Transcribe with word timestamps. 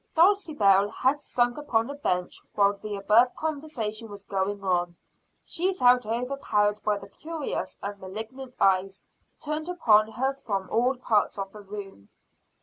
Dulcibel 0.15 0.89
had 0.89 1.21
sunk 1.21 1.57
upon 1.59 1.87
a 1.87 1.93
bench 1.93 2.41
while 2.55 2.73
the 2.75 2.95
above 2.95 3.35
conversation 3.35 4.09
was 4.09 4.23
going 4.23 4.63
on 4.63 4.95
she 5.45 5.73
felt 5.75 6.07
overpowered 6.07 6.81
by 6.83 6.97
the 6.97 7.07
curious 7.07 7.77
and 7.83 7.99
malignant 7.99 8.55
eyes 8.59 9.03
turned 9.39 9.69
upon 9.69 10.09
her 10.13 10.33
from 10.33 10.67
all 10.71 10.97
parts 10.97 11.37
of 11.37 11.51
the 11.51 11.61
room. 11.61 12.09